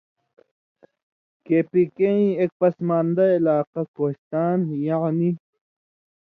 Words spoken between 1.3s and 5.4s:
کے پی کے ایں ایک پسماندہ علاقہ کوہستان یعنی